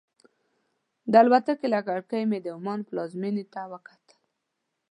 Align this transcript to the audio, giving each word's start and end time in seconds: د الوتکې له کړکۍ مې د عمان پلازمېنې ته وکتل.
د 1.11 1.13
الوتکې 1.21 1.67
له 1.73 1.79
کړکۍ 1.87 2.23
مې 2.29 2.39
د 2.41 2.47
عمان 2.57 2.79
پلازمېنې 2.87 3.45
ته 3.53 3.61
وکتل. 3.73 4.17